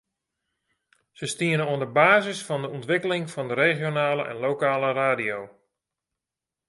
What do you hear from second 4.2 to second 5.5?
en lokale radio.